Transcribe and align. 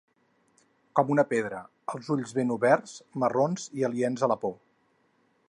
Com 0.99 1.11
una 1.15 1.25
pedra, 1.33 1.59
els 1.97 2.09
ulls 2.15 2.33
ben 2.39 2.55
oberts, 2.57 2.97
marrons 3.25 3.69
i 3.83 3.87
aliens 3.91 4.27
a 4.29 4.33
la 4.35 4.41
por. 4.47 4.59